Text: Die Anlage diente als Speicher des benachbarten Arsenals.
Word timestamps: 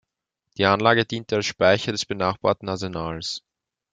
Die 0.57 0.65
Anlage 0.65 1.05
diente 1.05 1.35
als 1.35 1.45
Speicher 1.45 1.91
des 1.91 2.07
benachbarten 2.07 2.67
Arsenals. 2.69 3.43